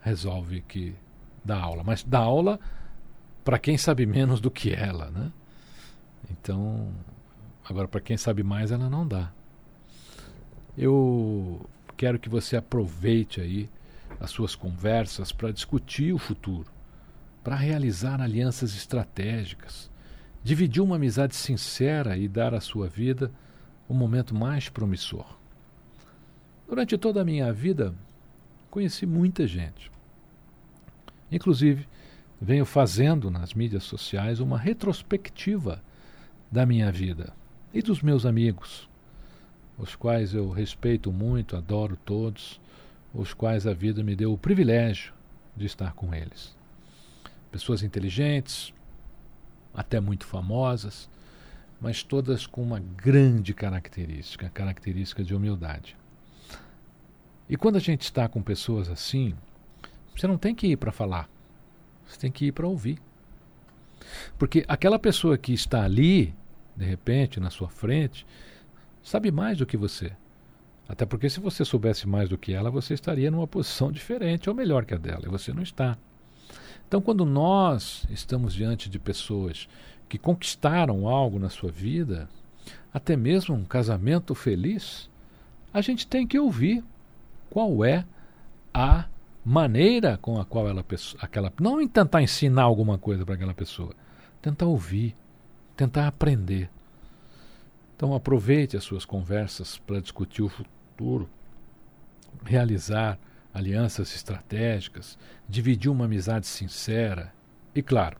resolve 0.00 0.60
que 0.62 0.92
dá 1.44 1.56
aula, 1.56 1.84
mas 1.84 2.02
dá 2.02 2.18
aula 2.18 2.58
para 3.44 3.60
quem 3.60 3.78
sabe 3.78 4.04
menos 4.04 4.40
do 4.40 4.50
que 4.50 4.72
ela, 4.72 5.08
né? 5.12 5.30
Então, 6.28 6.92
agora 7.64 7.86
para 7.86 8.00
quem 8.00 8.16
sabe 8.16 8.42
mais 8.42 8.72
ela 8.72 8.90
não 8.90 9.06
dá. 9.06 9.30
Eu 10.76 11.64
quero 11.96 12.18
que 12.18 12.28
você 12.28 12.56
aproveite 12.56 13.40
aí 13.40 13.70
as 14.18 14.32
suas 14.32 14.56
conversas 14.56 15.30
para 15.30 15.52
discutir 15.52 16.12
o 16.12 16.18
futuro, 16.18 16.72
para 17.44 17.54
realizar 17.54 18.20
alianças 18.20 18.74
estratégicas, 18.74 19.88
dividir 20.42 20.82
uma 20.82 20.96
amizade 20.96 21.36
sincera 21.36 22.16
e 22.16 22.26
dar 22.26 22.52
à 22.52 22.60
sua 22.60 22.88
vida 22.88 23.30
o 23.88 23.94
um 23.94 23.96
momento 23.96 24.34
mais 24.34 24.68
promissor. 24.68 25.40
Durante 26.72 26.96
toda 26.96 27.20
a 27.20 27.24
minha 27.24 27.52
vida, 27.52 27.94
conheci 28.70 29.04
muita 29.04 29.46
gente. 29.46 29.92
Inclusive, 31.30 31.86
venho 32.40 32.64
fazendo 32.64 33.30
nas 33.30 33.52
mídias 33.52 33.84
sociais 33.84 34.40
uma 34.40 34.56
retrospectiva 34.58 35.82
da 36.50 36.64
minha 36.64 36.90
vida 36.90 37.34
e 37.74 37.82
dos 37.82 38.00
meus 38.00 38.24
amigos, 38.24 38.88
os 39.76 39.94
quais 39.94 40.32
eu 40.32 40.48
respeito 40.48 41.12
muito, 41.12 41.56
adoro 41.56 41.94
todos, 41.94 42.58
os 43.12 43.34
quais 43.34 43.66
a 43.66 43.74
vida 43.74 44.02
me 44.02 44.16
deu 44.16 44.32
o 44.32 44.38
privilégio 44.38 45.12
de 45.54 45.66
estar 45.66 45.92
com 45.92 46.14
eles. 46.14 46.56
Pessoas 47.50 47.82
inteligentes, 47.82 48.72
até 49.74 50.00
muito 50.00 50.24
famosas, 50.24 51.06
mas 51.78 52.02
todas 52.02 52.46
com 52.46 52.62
uma 52.62 52.80
grande 52.80 53.52
característica, 53.52 54.48
característica 54.48 55.22
de 55.22 55.34
humildade. 55.34 56.00
E 57.52 57.56
quando 57.58 57.76
a 57.76 57.80
gente 57.80 58.00
está 58.00 58.26
com 58.30 58.40
pessoas 58.40 58.88
assim, 58.88 59.34
você 60.16 60.26
não 60.26 60.38
tem 60.38 60.54
que 60.54 60.68
ir 60.68 60.76
para 60.78 60.90
falar. 60.90 61.28
Você 62.06 62.18
tem 62.18 62.32
que 62.32 62.46
ir 62.46 62.52
para 62.52 62.66
ouvir. 62.66 62.98
Porque 64.38 64.64
aquela 64.66 64.98
pessoa 64.98 65.36
que 65.36 65.52
está 65.52 65.84
ali, 65.84 66.34
de 66.74 66.86
repente, 66.86 67.38
na 67.38 67.50
sua 67.50 67.68
frente, 67.68 68.26
sabe 69.02 69.30
mais 69.30 69.58
do 69.58 69.66
que 69.66 69.76
você. 69.76 70.12
Até 70.88 71.04
porque 71.04 71.28
se 71.28 71.40
você 71.40 71.62
soubesse 71.62 72.08
mais 72.08 72.30
do 72.30 72.38
que 72.38 72.54
ela, 72.54 72.70
você 72.70 72.94
estaria 72.94 73.30
numa 73.30 73.46
posição 73.46 73.92
diferente 73.92 74.48
ou 74.48 74.56
melhor 74.56 74.86
que 74.86 74.94
a 74.94 74.98
dela, 74.98 75.26
e 75.26 75.28
você 75.28 75.52
não 75.52 75.62
está. 75.62 75.98
Então, 76.88 77.02
quando 77.02 77.26
nós 77.26 78.06
estamos 78.08 78.54
diante 78.54 78.88
de 78.88 78.98
pessoas 78.98 79.68
que 80.08 80.16
conquistaram 80.16 81.06
algo 81.06 81.38
na 81.38 81.50
sua 81.50 81.70
vida, 81.70 82.30
até 82.94 83.14
mesmo 83.14 83.54
um 83.54 83.64
casamento 83.66 84.34
feliz, 84.34 85.10
a 85.70 85.82
gente 85.82 86.06
tem 86.06 86.26
que 86.26 86.38
ouvir 86.38 86.82
qual 87.52 87.84
é 87.84 88.02
a 88.72 89.04
maneira 89.44 90.16
com 90.16 90.40
a 90.40 90.44
qual 90.44 90.66
ela 90.66 90.82
aquela 91.20 91.52
não 91.60 91.86
tentar 91.86 92.22
ensinar 92.22 92.62
alguma 92.62 92.96
coisa 92.96 93.26
para 93.26 93.34
aquela 93.34 93.52
pessoa, 93.52 93.94
tentar 94.40 94.64
ouvir, 94.64 95.14
tentar 95.76 96.06
aprender. 96.06 96.70
Então 97.94 98.14
aproveite 98.14 98.74
as 98.74 98.84
suas 98.84 99.04
conversas 99.04 99.76
para 99.76 100.00
discutir 100.00 100.42
o 100.42 100.48
futuro, 100.48 101.28
realizar 102.42 103.18
alianças 103.52 104.14
estratégicas, 104.14 105.18
dividir 105.46 105.90
uma 105.90 106.06
amizade 106.06 106.46
sincera 106.46 107.34
e 107.74 107.82
claro, 107.82 108.16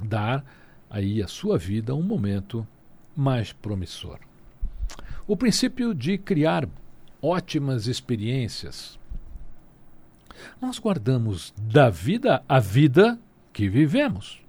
dar 0.00 0.44
aí 0.90 1.22
a 1.22 1.28
sua 1.28 1.56
vida 1.56 1.94
um 1.94 2.02
momento 2.02 2.66
mais 3.14 3.52
promissor. 3.52 4.18
O 5.28 5.36
princípio 5.36 5.94
de 5.94 6.18
criar 6.18 6.68
ótimas 7.22 7.86
experiências. 7.86 8.98
Nós 10.60 10.78
guardamos 10.80 11.54
da 11.56 11.88
vida 11.88 12.42
a 12.48 12.58
vida 12.58 13.18
que 13.52 13.68
vivemos. 13.68 14.42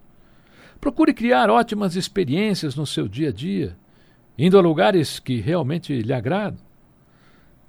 Procure 0.82 1.13
criar 1.13 1.50
ótimas 1.50 1.96
experiências 1.96 2.75
no 2.75 2.86
seu 2.86 3.08
dia 3.08 3.30
a 3.30 3.32
dia, 3.32 3.77
indo 4.38 4.58
a 4.58 4.62
lugares 4.62 5.20
que 5.20 5.39
realmente 5.39 6.01
lhe 6.01 6.12
agradam. 6.12 6.60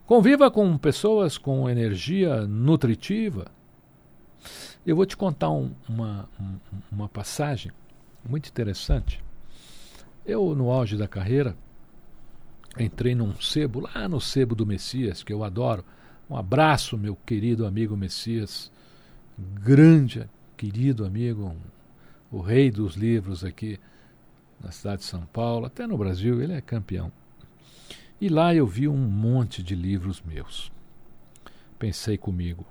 Conviva 0.07 0.51
com 0.51 0.77
pessoas 0.79 1.39
com 1.39 1.69
energia 1.69 2.47
nutritiva. 2.47 3.47
Eu 4.85 4.97
vou 4.97 5.07
te 5.07 5.17
contar 5.17 5.51
um, 5.51 5.71
uma, 5.89 6.29
uma 6.91 7.09
passagem 7.09 7.73
muito 8.29 8.49
interessante. 8.49 9.23
Eu, 10.27 10.55
no 10.55 10.71
auge 10.71 10.97
da 10.97 11.07
carreira, 11.07 11.57
entrei 12.79 13.15
num 13.15 13.35
sebo, 13.41 13.81
lá 13.81 14.09
no 14.09 14.21
sebo 14.21 14.55
do 14.55 14.67
Messias, 14.67 15.23
que 15.23 15.33
eu 15.33 15.45
adoro. 15.45 15.85
Um 16.29 16.37
abraço, 16.37 16.97
meu 16.97 17.15
querido 17.15 17.67
amigo 17.67 17.97
Messias, 17.97 18.71
grande, 19.39 20.29
querido 20.57 21.05
amigo, 21.05 21.55
o 22.31 22.41
rei 22.41 22.71
dos 22.71 22.95
livros 22.95 23.45
aqui 23.45 23.79
na 24.61 24.71
cidade 24.71 25.03
de 25.03 25.09
São 25.09 25.27
Paulo, 25.27 25.67
até 25.67 25.87
no 25.87 25.99
Brasil, 25.99 26.43
ele 26.43 26.55
é 26.55 26.61
campeão. 26.61 27.13
E 28.21 28.29
lá 28.29 28.55
eu 28.55 28.67
vi 28.67 28.89
um 28.89 28.97
monte 28.97 29.63
de 29.63 29.75
livros 29.75 30.23
meus. 30.23 30.73
Pensei 31.79 32.17
comigo, 32.17 32.65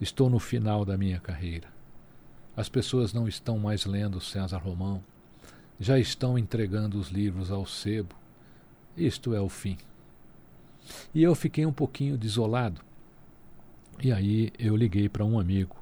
estou 0.00 0.28
no 0.28 0.38
final 0.38 0.84
da 0.84 0.96
minha 0.96 1.20
carreira. 1.20 1.68
As 2.56 2.68
pessoas 2.68 3.12
não 3.12 3.28
estão 3.28 3.58
mais 3.58 3.86
lendo 3.86 4.20
César 4.20 4.58
Romão, 4.58 5.02
já 5.78 5.98
estão 5.98 6.36
entregando 6.36 6.98
os 6.98 7.08
livros 7.08 7.50
ao 7.50 7.64
sebo. 7.64 8.14
Isto 8.96 9.34
é 9.34 9.40
o 9.40 9.48
fim. 9.48 9.78
E 11.14 11.22
eu 11.22 11.34
fiquei 11.34 11.64
um 11.64 11.72
pouquinho 11.72 12.18
desolado. 12.18 12.80
E 14.02 14.12
aí 14.12 14.52
eu 14.58 14.76
liguei 14.76 15.08
para 15.08 15.24
um 15.24 15.38
amigo, 15.38 15.76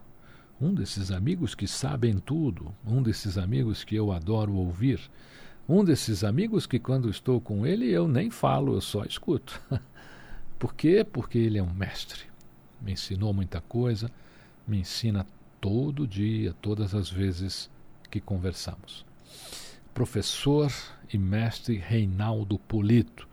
um 0.60 0.74
desses 0.74 1.10
amigos 1.10 1.54
que 1.54 1.66
sabem 1.66 2.18
tudo, 2.18 2.72
um 2.86 3.02
desses 3.02 3.38
amigos 3.38 3.82
que 3.82 3.96
eu 3.96 4.12
adoro 4.12 4.54
ouvir, 4.54 5.00
um 5.68 5.84
desses 5.84 6.22
amigos 6.22 6.66
que 6.66 6.78
quando 6.78 7.08
estou 7.08 7.40
com 7.40 7.66
ele 7.66 7.90
eu 7.90 8.06
nem 8.06 8.30
falo, 8.30 8.74
eu 8.74 8.80
só 8.80 9.04
escuto. 9.04 9.60
Por 10.58 10.74
quê? 10.74 11.04
Porque 11.10 11.38
ele 11.38 11.58
é 11.58 11.62
um 11.62 11.72
mestre. 11.72 12.24
Me 12.80 12.92
ensinou 12.92 13.32
muita 13.32 13.60
coisa, 13.62 14.10
me 14.66 14.80
ensina 14.80 15.26
todo 15.60 16.06
dia, 16.06 16.54
todas 16.60 16.94
as 16.94 17.10
vezes 17.10 17.70
que 18.10 18.20
conversamos 18.20 19.04
professor 19.94 20.72
e 21.12 21.18
mestre 21.18 21.76
Reinaldo 21.76 22.58
Polito, 22.58 23.28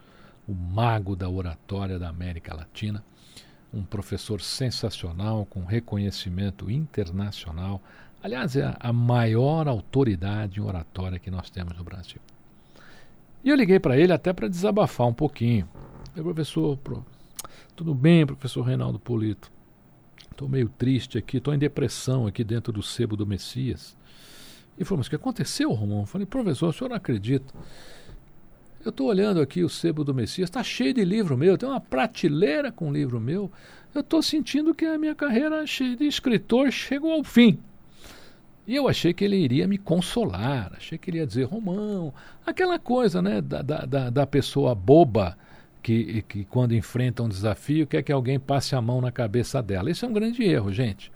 o 0.48 0.54
mago 0.54 1.16
da 1.16 1.30
oratória 1.30 2.00
da 2.00 2.10
América 2.10 2.56
Latina, 2.56 3.04
um 3.74 3.84
professor 3.84 4.42
sensacional, 4.42 5.46
com 5.46 5.64
reconhecimento 5.66 6.72
internacional. 6.72 7.82
Aliás, 8.24 8.56
é 8.56 8.76
a 8.80 8.94
maior 8.94 9.68
autoridade 9.68 10.60
em 10.60 10.64
oratória 10.64 11.20
que 11.20 11.30
nós 11.30 11.50
temos 11.50 11.78
no 11.78 11.84
Brasil. 11.84 12.22
E 13.44 13.50
eu 13.50 13.56
liguei 13.56 13.80
para 13.80 13.98
ele 13.98 14.12
até 14.12 14.34
para 14.34 14.48
desabafar 14.48 15.08
um 15.08 15.14
pouquinho. 15.14 15.70
Eu, 16.16 16.24
professor, 16.24 16.78
pro... 16.78 17.06
tudo 17.76 17.94
bem, 17.94 18.26
professor 18.26 18.64
Reinaldo 18.64 19.00
Polito? 19.00 19.52
Estou 20.32 20.50
meio 20.50 20.70
triste 20.70 21.18
aqui, 21.18 21.38
estou 21.38 21.54
em 21.54 21.60
depressão 21.60 22.28
aqui 22.28 22.44
dentro 22.44 22.72
do 22.74 22.82
sebo 22.82 23.16
do 23.16 23.26
Messias. 23.26 23.98
E 24.78 24.86
falou, 24.86 25.00
mas 25.00 25.08
o 25.08 25.10
que 25.10 25.16
aconteceu, 25.16 25.72
Romão? 25.72 26.02
Eu 26.02 26.06
falei, 26.06 26.28
professor, 26.28 26.70
o 26.70 26.74
senhor 26.74 26.90
não 26.90 26.98
acredita. 26.98 27.54
Eu 28.86 28.90
estou 28.90 29.08
olhando 29.08 29.42
aqui 29.42 29.64
o 29.64 29.70
sebo 29.70 30.04
do 30.04 30.14
Messias, 30.14 30.50
está 30.50 30.64
cheio 30.64 30.94
de 30.94 31.04
livro 31.04 31.38
meu, 31.38 31.58
tem 31.58 31.68
uma 31.68 31.82
prateleira 31.82 32.72
com 32.72 32.92
livro 32.92 33.20
meu. 33.20 33.52
Eu 33.94 34.02
estou 34.02 34.22
sentindo 34.22 34.74
que 34.74 34.86
a 34.86 34.98
minha 34.98 35.16
carreira 35.16 35.66
de 35.66 36.06
escritor 36.06 36.72
chegou 36.72 37.12
ao 37.12 37.24
fim. 37.24 37.60
E 38.68 38.76
eu 38.76 38.88
achei 38.88 39.14
que 39.14 39.24
ele 39.24 39.38
iria 39.38 39.68
me 39.68 39.78
consolar, 39.78 40.74
achei 40.76 40.98
que 40.98 41.10
ele 41.10 41.18
ia 41.18 41.26
dizer, 41.26 41.46
Romão, 41.46 42.14
aquela 42.46 42.78
coisa 42.78 43.22
né, 43.22 43.42
da, 43.42 43.62
da, 43.62 44.10
da 44.10 44.28
pessoa 44.28 44.76
boba 44.76 45.38
que, 45.82 46.22
que 46.24 46.44
quando 46.44 46.76
enfrenta 46.76 47.24
um 47.24 47.30
desafio 47.30 47.88
quer 47.88 48.04
que 48.04 48.12
alguém 48.12 48.38
passe 48.38 48.76
a 48.76 48.82
mão 48.82 49.00
na 49.00 49.12
cabeça 49.12 49.64
dela. 49.64 49.90
Isso 49.90 50.06
é 50.06 50.08
um 50.10 50.14
grande 50.14 50.44
erro, 50.44 50.72
gente. 50.72 51.12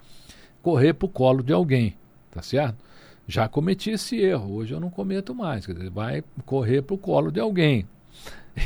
Correr 0.62 0.94
para 0.94 1.06
o 1.06 1.08
colo 1.10 1.42
de 1.42 1.52
alguém, 1.52 1.94
tá 2.30 2.40
certo? 2.40 2.76
Já 3.26 3.48
cometi 3.48 3.90
esse 3.90 4.16
erro, 4.16 4.54
hoje 4.54 4.74
eu 4.74 4.80
não 4.80 4.90
cometo 4.90 5.34
mais. 5.34 5.64
Quer 5.64 5.74
dizer, 5.74 5.90
vai 5.90 6.24
correr 6.44 6.82
para 6.82 6.94
o 6.94 6.98
colo 6.98 7.30
de 7.30 7.40
alguém. 7.40 7.86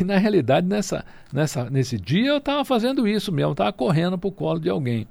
E 0.00 0.02
na 0.02 0.18
realidade, 0.18 0.66
nessa, 0.66 1.04
nessa, 1.32 1.70
nesse 1.70 1.98
dia 1.98 2.30
eu 2.30 2.38
estava 2.38 2.64
fazendo 2.64 3.06
isso 3.06 3.30
mesmo, 3.30 3.52
estava 3.52 3.72
correndo 3.72 4.18
para 4.18 4.28
o 4.28 4.32
colo 4.32 4.58
de 4.58 4.68
alguém. 4.68 5.06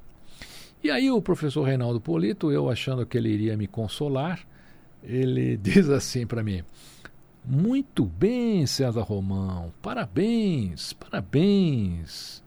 E 0.82 0.90
aí 0.90 1.10
o 1.10 1.22
professor 1.22 1.62
Reinaldo 1.62 2.00
Polito, 2.00 2.52
eu 2.52 2.70
achando 2.70 3.06
que 3.06 3.16
ele 3.16 3.30
iria 3.30 3.56
me 3.56 3.66
consolar, 3.66 4.40
ele 5.02 5.56
diz 5.62 5.88
assim 5.88 6.26
para 6.26 6.42
mim: 6.42 6.62
Muito 7.44 8.04
bem, 8.04 8.66
César 8.66 9.02
Romão, 9.02 9.72
parabéns, 9.80 10.92
parabéns. 10.92 12.42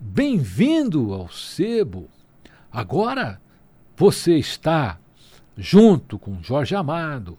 Bem-vindo 0.00 1.12
ao 1.14 1.30
sebo. 1.30 2.08
Agora 2.72 3.40
você 3.96 4.36
está 4.36 4.98
junto 5.56 6.18
com 6.18 6.42
Jorge 6.42 6.74
Amado, 6.74 7.38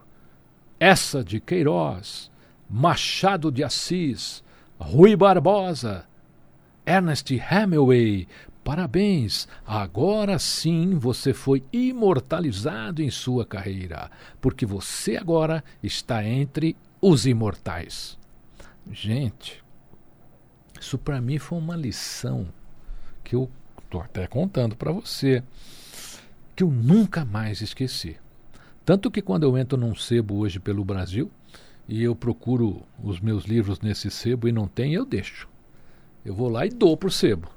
essa 0.79 1.23
de 1.23 1.39
Queiroz, 1.39 2.31
Machado 2.69 3.51
de 3.51 3.63
Assis, 3.63 4.43
Rui 4.77 5.15
Barbosa, 5.15 6.05
Ernest 6.85 7.33
Hemingway. 7.33 8.27
Parabéns! 8.63 9.47
Agora 9.65 10.39
sim 10.39 10.95
você 10.95 11.33
foi 11.33 11.63
imortalizado 11.71 13.01
em 13.01 13.09
sua 13.09 13.45
carreira, 13.45 14.09
porque 14.39 14.65
você 14.65 15.17
agora 15.17 15.63
está 15.81 16.23
entre 16.25 16.75
os 17.01 17.25
imortais. 17.25 18.17
Gente, 18.91 19.63
isso 20.79 20.97
para 20.97 21.21
mim 21.21 21.37
foi 21.37 21.57
uma 21.57 21.75
lição 21.75 22.47
que 23.23 23.35
eu 23.35 23.49
estou 23.83 24.01
até 24.01 24.27
contando 24.27 24.75
para 24.75 24.91
você 24.91 25.43
que 26.55 26.63
eu 26.63 26.69
nunca 26.69 27.25
mais 27.25 27.61
esqueci. 27.61 28.17
Tanto 28.85 29.09
que 29.09 29.21
quando 29.21 29.43
eu 29.43 29.57
entro 29.57 29.77
num 29.77 29.95
sebo 29.95 30.35
hoje 30.35 30.59
pelo 30.59 30.83
Brasil 30.83 31.31
e 31.87 32.03
eu 32.03 32.15
procuro 32.15 32.83
os 33.01 33.19
meus 33.19 33.45
livros 33.45 33.79
nesse 33.79 34.09
sebo 34.11 34.47
e 34.47 34.51
não 34.51 34.67
tem, 34.67 34.93
eu 34.93 35.05
deixo. 35.05 35.47
Eu 36.25 36.33
vou 36.33 36.49
lá 36.49 36.65
e 36.65 36.69
dou 36.69 36.95
para 36.95 37.07
o 37.07 37.11
sebo. 37.11 37.49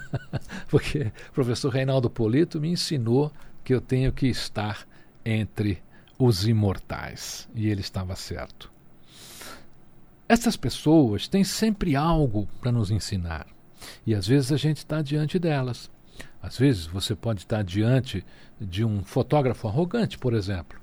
Porque 0.68 1.12
o 1.30 1.32
professor 1.32 1.70
Reinaldo 1.70 2.10
Polito 2.10 2.60
me 2.60 2.68
ensinou 2.68 3.32
que 3.64 3.72
eu 3.72 3.80
tenho 3.80 4.12
que 4.12 4.26
estar 4.26 4.86
entre 5.24 5.82
os 6.18 6.46
imortais. 6.46 7.48
E 7.54 7.68
ele 7.68 7.80
estava 7.80 8.14
certo. 8.14 8.70
Essas 10.28 10.56
pessoas 10.56 11.28
têm 11.28 11.44
sempre 11.44 11.96
algo 11.96 12.48
para 12.60 12.72
nos 12.72 12.90
ensinar. 12.90 13.46
E 14.06 14.14
às 14.14 14.26
vezes 14.26 14.52
a 14.52 14.56
gente 14.56 14.78
está 14.78 15.02
diante 15.02 15.38
delas. 15.38 15.90
Às 16.42 16.58
vezes 16.58 16.86
você 16.86 17.14
pode 17.14 17.40
estar 17.40 17.62
diante 17.62 18.24
de 18.60 18.84
um 18.84 19.04
fotógrafo 19.04 19.68
arrogante, 19.68 20.18
por 20.18 20.34
exemplo. 20.34 20.80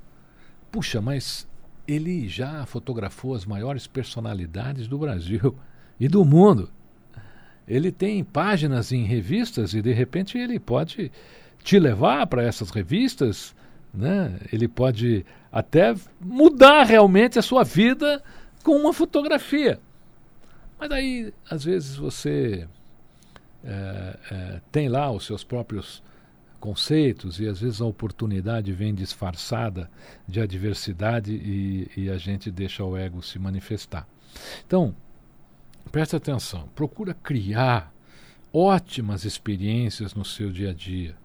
Puxa, 0.72 1.02
mas 1.02 1.48
ele 1.86 2.30
já 2.30 2.66
fotografou 2.66 3.36
as 3.36 3.46
maiores 3.46 3.86
personalidades 3.86 4.88
do 4.88 4.98
Brasil 4.98 5.56
e 6.00 6.08
do 6.08 6.24
mundo. 6.24 6.70
Ele 7.68 7.92
tem 7.92 8.24
páginas 8.24 8.92
em 8.92 9.04
revistas 9.04 9.74
e 9.74 9.82
de 9.82 9.92
repente 9.92 10.38
ele 10.38 10.60
pode 10.60 11.12
te 11.62 11.78
levar 11.78 12.26
para 12.28 12.44
essas 12.44 12.70
revistas, 12.70 13.54
né? 13.94 14.40
Ele 14.54 14.68
pode 14.68 15.26
até 15.52 15.94
mudar 16.22 16.84
realmente 16.84 17.38
a 17.38 17.42
sua 17.42 17.64
vida 17.64 18.24
com 18.64 18.76
uma 18.78 18.94
fotografia. 18.94 19.80
Mas 20.80 20.92
aí, 20.92 21.34
às 21.50 21.66
vezes, 21.66 21.96
você 21.96 22.68
é, 23.64 24.20
é, 24.32 24.62
tem 24.72 24.88
lá 24.88 25.12
os 25.12 25.26
seus 25.26 25.44
próprios 25.44 26.02
conceitos 26.60 27.40
e 27.40 27.48
às 27.48 27.62
vezes 27.62 27.82
a 27.82 27.86
oportunidade 27.86 28.72
vem 28.74 28.94
disfarçada 28.94 29.90
de 30.28 30.42
adversidade 30.42 31.34
e, 31.34 31.90
e 31.96 32.10
a 32.10 32.18
gente 32.18 32.52
deixa 32.52 32.84
o 32.84 32.98
ego 32.98 33.22
se 33.24 33.40
manifestar. 33.40 34.08
Então, 34.66 34.96
preste 35.92 36.16
atenção, 36.16 36.70
procura 36.76 37.14
criar 37.14 37.94
ótimas 38.54 39.26
experiências 39.26 40.14
no 40.14 40.26
seu 40.26 40.52
dia 40.52 40.72
a 40.72 40.74
dia. 40.74 41.16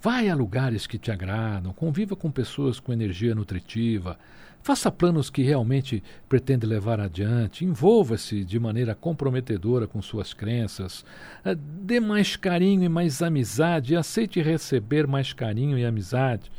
Vai 0.00 0.28
a 0.28 0.34
lugares 0.34 0.86
que 0.86 0.98
te 0.98 1.10
agradam, 1.10 1.72
conviva 1.72 2.14
com 2.14 2.30
pessoas 2.30 2.78
com 2.78 2.92
energia 2.92 3.34
nutritiva, 3.34 4.18
faça 4.62 4.90
planos 4.90 5.28
que 5.28 5.42
realmente 5.42 6.02
pretende 6.28 6.64
levar 6.66 7.00
adiante, 7.00 7.64
envolva-se 7.64 8.44
de 8.44 8.58
maneira 8.58 8.94
comprometedora 8.94 9.86
com 9.86 10.00
suas 10.00 10.32
crenças, 10.32 11.04
eh, 11.44 11.54
dê 11.54 11.98
mais 11.98 12.36
carinho 12.36 12.84
e 12.84 12.88
mais 12.88 13.20
amizade, 13.22 13.96
aceite 13.96 14.40
receber 14.40 15.06
mais 15.06 15.32
carinho 15.32 15.76
e 15.76 15.84
amizade. 15.84 16.50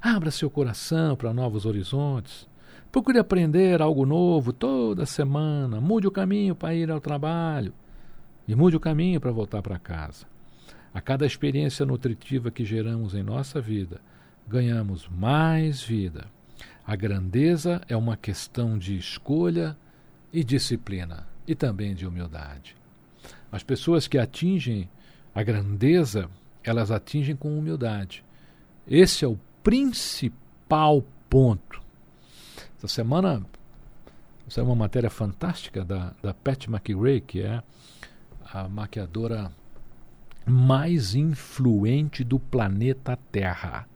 Abra 0.00 0.30
seu 0.30 0.50
coração 0.50 1.16
para 1.16 1.32
novos 1.32 1.64
horizontes. 1.64 2.46
Procure 2.92 3.18
aprender 3.18 3.82
algo 3.82 4.06
novo 4.06 4.52
toda 4.52 5.06
semana, 5.06 5.80
mude 5.80 6.06
o 6.06 6.10
caminho 6.10 6.54
para 6.54 6.74
ir 6.74 6.90
ao 6.90 7.00
trabalho 7.00 7.72
e 8.46 8.54
mude 8.54 8.76
o 8.76 8.80
caminho 8.80 9.20
para 9.20 9.32
voltar 9.32 9.62
para 9.62 9.78
casa. 9.78 10.26
A 10.94 11.00
cada 11.00 11.26
experiência 11.26 11.84
nutritiva 11.84 12.50
que 12.50 12.64
geramos 12.64 13.14
em 13.14 13.22
nossa 13.22 13.60
vida, 13.60 14.00
ganhamos 14.46 15.08
mais 15.08 15.82
vida. 15.82 16.35
A 16.86 16.94
grandeza 16.94 17.80
é 17.88 17.96
uma 17.96 18.16
questão 18.16 18.78
de 18.78 18.96
escolha 18.96 19.76
e 20.32 20.44
disciplina, 20.44 21.26
e 21.44 21.52
também 21.52 21.94
de 21.94 22.06
humildade. 22.06 22.76
As 23.50 23.64
pessoas 23.64 24.06
que 24.06 24.16
atingem 24.16 24.88
a 25.34 25.42
grandeza, 25.42 26.30
elas 26.62 26.92
atingem 26.92 27.34
com 27.34 27.58
humildade. 27.58 28.24
Esse 28.86 29.24
é 29.24 29.28
o 29.28 29.38
principal 29.64 31.04
ponto. 31.28 31.82
Essa 32.78 32.86
semana 32.86 33.44
saiu 34.48 34.66
uma 34.66 34.76
matéria 34.76 35.10
fantástica 35.10 35.84
da, 35.84 36.14
da 36.22 36.32
Pat 36.32 36.68
McRae, 36.68 37.20
que 37.20 37.42
é 37.42 37.62
a 38.52 38.68
maquiadora 38.68 39.50
mais 40.46 41.16
influente 41.16 42.22
do 42.22 42.38
planeta 42.38 43.18
Terra. 43.32 43.88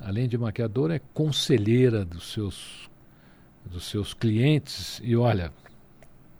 Além 0.00 0.28
de 0.28 0.38
maquiadora, 0.38 0.96
é 0.96 1.00
conselheira 1.12 2.04
dos 2.04 2.32
seus, 2.32 2.90
dos 3.64 3.84
seus 3.84 4.14
clientes. 4.14 5.00
E 5.04 5.14
olha, 5.14 5.52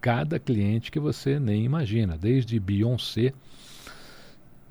cada 0.01 0.39
cliente 0.39 0.91
que 0.91 0.99
você 0.99 1.39
nem 1.39 1.63
imagina, 1.63 2.17
desde 2.17 2.59
Beyoncé. 2.59 3.33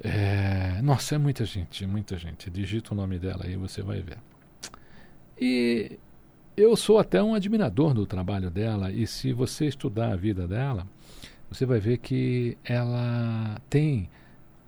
É, 0.03 0.81
nossa, 0.83 1.15
é 1.15 1.19
muita 1.19 1.45
gente, 1.45 1.87
muita 1.87 2.19
gente. 2.19 2.51
Digita 2.51 2.93
o 2.93 2.97
nome 2.97 3.19
dela 3.19 3.45
aí, 3.45 3.57
você 3.57 3.83
vai 3.83 4.01
ver. 4.01 4.19
E 5.41 5.99
eu 6.57 6.77
sou 6.77 6.99
até 6.99 7.23
um 7.23 7.35
admirador 7.35 7.95
do 7.95 8.05
trabalho 8.05 8.51
dela, 8.51 8.91
e 8.91 9.07
se 9.07 9.33
você 9.33 9.67
estudar 9.67 10.13
a 10.13 10.17
vida 10.17 10.49
dela, 10.49 10.87
você 11.49 11.65
vai 11.65 11.81
ver 11.81 11.99
que 11.99 12.59
ela 12.65 13.61
tem 13.71 14.11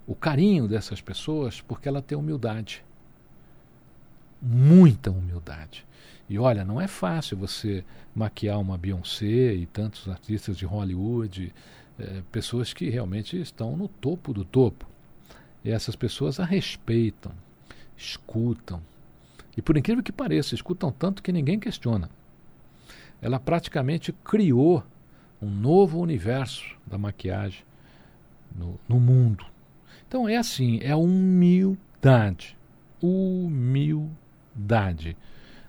o 0.07 0.15
carinho 0.15 0.67
dessas 0.67 1.01
pessoas 1.01 1.61
porque 1.61 1.87
ela 1.87 2.01
tem 2.01 2.17
humildade. 2.17 2.83
Muita 4.45 5.09
humildade. 5.09 5.85
E 6.29 6.37
olha, 6.37 6.65
não 6.65 6.81
é 6.81 6.87
fácil 6.87 7.37
você 7.37 7.85
maquiar 8.13 8.59
uma 8.59 8.77
Beyoncé 8.77 9.53
e 9.53 9.65
tantos 9.65 10.09
artistas 10.09 10.57
de 10.57 10.65
Hollywood, 10.65 11.53
é, 11.97 12.21
pessoas 12.29 12.73
que 12.73 12.89
realmente 12.89 13.39
estão 13.39 13.77
no 13.77 13.87
topo 13.87 14.33
do 14.33 14.43
topo. 14.43 14.85
E 15.63 15.71
essas 15.71 15.95
pessoas 15.95 16.41
a 16.41 16.45
respeitam, 16.45 17.31
escutam. 17.95 18.81
E 19.55 19.61
por 19.61 19.77
incrível 19.77 20.03
que 20.03 20.11
pareça, 20.11 20.55
escutam 20.55 20.91
tanto 20.91 21.23
que 21.23 21.31
ninguém 21.31 21.57
questiona. 21.57 22.09
Ela 23.21 23.39
praticamente 23.39 24.11
criou 24.11 24.83
um 25.41 25.49
novo 25.49 25.99
universo 25.99 26.75
da 26.85 26.97
maquiagem 26.97 27.63
no, 28.53 28.77
no 28.89 28.99
mundo. 28.99 29.45
Então 30.05 30.27
é 30.27 30.35
assim, 30.35 30.79
é 30.81 30.93
humildade. 30.93 32.57
Humildade. 33.01 34.22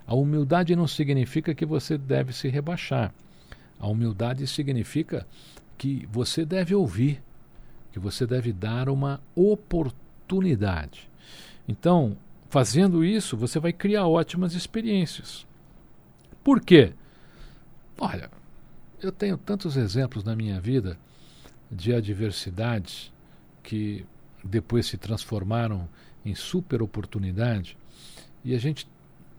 A 0.07 0.13
humildade 0.13 0.75
não 0.75 0.87
significa 0.87 1.55
que 1.55 1.65
você 1.65 1.97
deve 1.97 2.31
se 2.33 2.47
rebaixar. 2.47 3.13
A 3.79 3.87
humildade 3.87 4.45
significa 4.47 5.27
que 5.77 6.07
você 6.11 6.45
deve 6.45 6.75
ouvir, 6.75 7.21
que 7.91 7.99
você 7.99 8.25
deve 8.25 8.53
dar 8.53 8.87
uma 8.87 9.19
oportunidade. 9.35 11.09
Então, 11.67 12.17
fazendo 12.49 13.03
isso, 13.03 13.35
você 13.35 13.59
vai 13.59 13.73
criar 13.73 14.07
ótimas 14.07 14.53
experiências. 14.53 15.45
Por 16.43 16.61
quê? 16.61 16.93
Olha, 17.97 18.29
eu 19.01 19.11
tenho 19.11 19.37
tantos 19.37 19.75
exemplos 19.75 20.23
na 20.23 20.35
minha 20.35 20.59
vida 20.59 20.97
de 21.71 21.93
adversidades 21.93 23.11
que 23.63 24.05
depois 24.43 24.85
se 24.85 24.97
transformaram 24.97 25.89
em 26.23 26.35
super 26.35 26.81
oportunidade 26.81 27.75
e 28.45 28.53
a 28.53 28.59
gente, 28.59 28.87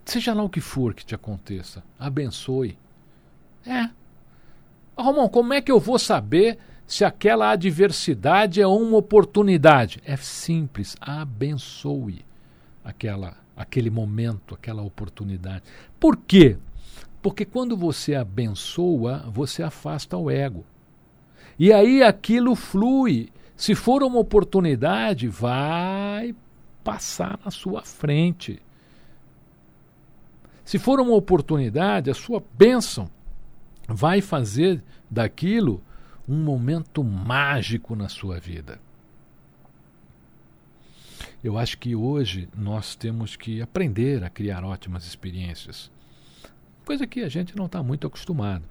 seja 0.04 0.34
lá 0.34 0.42
o 0.42 0.50
que 0.50 0.60
for 0.60 0.92
que 0.92 1.06
te 1.06 1.14
aconteça, 1.14 1.84
abençoe. 1.96 2.76
É. 3.64 3.88
Romão, 4.98 5.28
como 5.28 5.54
é 5.54 5.62
que 5.62 5.70
eu 5.70 5.78
vou 5.78 5.96
saber 5.96 6.58
se 6.88 7.04
aquela 7.04 7.50
adversidade 7.50 8.60
é 8.60 8.66
uma 8.66 8.96
oportunidade? 8.96 10.02
É 10.04 10.16
simples, 10.16 10.96
abençoe 11.00 12.24
aquela, 12.84 13.36
aquele 13.56 13.90
momento, 13.90 14.56
aquela 14.56 14.82
oportunidade. 14.82 15.62
Por 16.00 16.16
quê? 16.16 16.58
Porque 17.22 17.44
quando 17.44 17.76
você 17.76 18.16
abençoa, 18.16 19.24
você 19.32 19.62
afasta 19.62 20.16
o 20.16 20.28
ego. 20.28 20.64
E 21.56 21.72
aí 21.72 22.02
aquilo 22.02 22.56
flui. 22.56 23.30
Se 23.56 23.74
for 23.74 24.02
uma 24.02 24.18
oportunidade, 24.18 25.28
vai 25.28 26.34
passar 26.82 27.38
na 27.44 27.52
sua 27.52 27.82
frente. 27.82 28.60
Se 30.66 30.78
for 30.78 31.00
uma 31.00 31.14
oportunidade, 31.14 32.10
a 32.10 32.14
sua 32.14 32.44
bênção 32.58 33.10
vai 33.88 34.20
fazer 34.20 34.84
daquilo 35.10 35.82
um 36.28 36.36
momento 36.36 37.02
mágico 37.02 37.96
na 37.96 38.10
sua 38.10 38.38
vida. 38.38 38.78
Eu 41.42 41.56
acho 41.56 41.78
que 41.78 41.94
hoje 41.94 42.48
nós 42.54 42.94
temos 42.94 43.36
que 43.36 43.62
aprender 43.62 44.22
a 44.22 44.28
criar 44.28 44.62
ótimas 44.64 45.06
experiências 45.06 45.90
coisa 46.86 47.04
que 47.04 47.22
a 47.22 47.28
gente 47.28 47.56
não 47.56 47.66
está 47.66 47.82
muito 47.82 48.06
acostumado. 48.06 48.64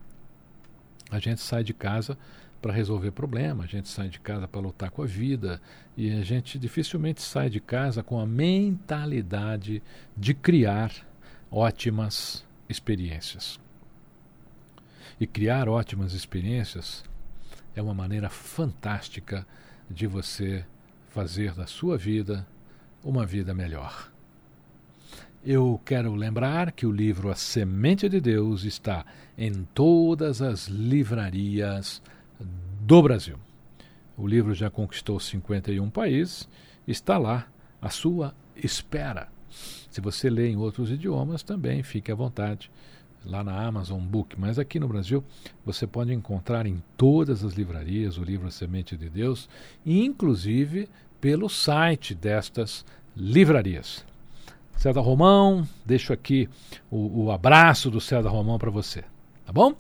A 1.12 1.20
gente 1.20 1.42
sai 1.42 1.66
de 1.66 1.74
casa 1.74 2.18
para 2.62 2.72
resolver 2.72 3.12
problemas, 3.12 3.66
a 3.66 3.68
gente 3.68 3.90
sai 3.90 4.08
de 4.08 4.22
casa 4.22 4.48
para 4.48 4.62
lutar 4.62 4.90
com 4.90 5.04
a 5.04 5.06
vida 5.06 5.62
e 5.98 6.10
a 6.12 6.24
gente 6.24 6.58
dificilmente 6.58 7.22
sai 7.22 7.50
de 7.50 7.60
casa 7.60 8.02
com 8.02 8.18
a 8.18 8.26
mentalidade 8.26 9.84
de 10.16 10.34
criar 10.34 10.92
ótimas 11.56 12.44
experiências. 12.68 13.58
E 15.18 15.26
criar 15.26 15.70
ótimas 15.70 16.12
experiências 16.12 17.02
é 17.74 17.82
uma 17.82 17.94
maneira 17.94 18.30
fantástica 18.30 19.48
de 19.90 20.06
você 20.06 20.66
fazer 21.12 21.54
da 21.54 21.66
sua 21.66 21.98
vida 21.98 22.46
uma 23.02 23.26
vida 23.26 23.54
melhor. 23.54 24.12
Eu 25.46 25.80
quero 25.86 26.14
lembrar 26.14 26.74
que 26.74 26.86
o 26.86 26.92
livro 26.92 27.32
A 27.32 27.36
Semente 27.36 28.10
de 28.10 28.20
Deus 28.20 28.66
está 28.66 29.06
em 29.38 29.64
todas 29.74 30.42
as 30.42 30.68
livrarias 30.68 32.02
do 32.82 33.02
Brasil. 33.02 33.38
O 34.18 34.28
livro 34.28 34.54
já 34.54 34.70
conquistou 34.70 35.22
51 35.22 35.90
países, 35.90 36.50
está 36.86 37.18
lá 37.18 37.48
à 37.82 37.90
sua 37.90 38.36
espera. 38.58 39.35
Se 39.96 40.02
você 40.02 40.30
lê 40.30 40.50
em 40.50 40.58
outros 40.58 40.92
idiomas, 40.92 41.42
também 41.42 41.82
fique 41.82 42.12
à 42.12 42.16
vontade 42.16 42.70
lá 43.26 43.46
na 43.46 43.66
Amazon 43.66 44.02
Book, 44.02 44.38
mas 44.38 44.60
aqui 44.60 44.78
no 44.78 44.90
Brasil 44.90 45.24
você 45.66 45.88
pode 45.88 46.14
encontrar 46.14 46.66
em 46.66 46.84
todas 46.98 47.46
as 47.46 47.54
livrarias 47.54 48.18
o 48.18 48.24
livro 48.26 48.46
A 48.46 48.52
Semente 48.52 48.98
de 48.98 49.10
Deus, 49.10 49.48
inclusive 49.86 50.90
pelo 51.22 51.48
site 51.48 52.14
destas 52.14 52.86
livrarias. 53.16 54.06
César 54.76 55.00
Romão, 55.00 55.66
deixo 55.86 56.12
aqui 56.12 56.50
o, 56.92 57.28
o 57.28 57.32
abraço 57.32 57.90
do 57.90 58.02
César 58.02 58.28
Romão 58.28 58.60
para 58.60 58.70
você, 58.70 59.02
tá 59.46 59.54
bom? 59.54 59.76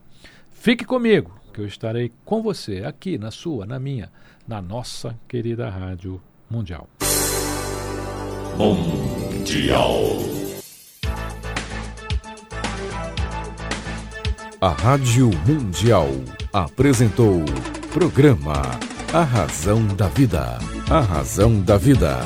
Fique 0.49 0.86
comigo, 0.86 1.38
que 1.54 1.60
eu 1.60 1.67
estarei 1.67 2.10
com 2.23 2.41
você 2.41 2.86
aqui 2.86 3.17
na 3.17 3.32
sua, 3.32 3.65
na 3.65 3.78
minha, 3.78 4.10
na 4.47 4.62
nossa 4.62 5.19
querida 5.28 5.69
Rádio 5.69 6.21
Mundial. 6.49 6.88
Mundial. 9.45 10.17
A 14.60 14.69
Rádio 14.69 15.29
Mundial 15.45 16.10
apresentou 16.51 17.45
Programa 17.93 18.63
A 19.13 19.21
Razão 19.21 19.86
da 19.86 20.08
Vida. 20.08 20.58
A 20.89 20.99
Razão 20.99 21.62
da 21.62 21.77
Vida. 21.77 22.21